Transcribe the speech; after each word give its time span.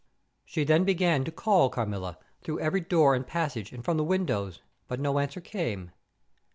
She 0.45 0.63
then 0.63 0.83
began 0.83 1.23
to 1.25 1.31
call 1.31 1.69
"Carmilla," 1.69 2.17
through 2.41 2.59
every 2.61 2.81
door 2.81 3.13
and 3.13 3.27
passage 3.27 3.71
and 3.71 3.85
from 3.85 3.97
the 3.97 4.03
windows, 4.03 4.59
but 4.87 4.99
no 4.99 5.19
answer 5.19 5.41
came. 5.41 5.91